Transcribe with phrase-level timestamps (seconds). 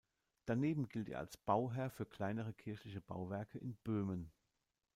[0.47, 4.31] Daneben gilt er als Bauherr für kleinere kirchliche Bauwerke in Böhmen.